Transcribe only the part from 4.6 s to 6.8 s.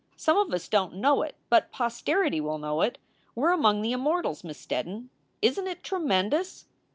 Steddon. Isn t it tremendous?"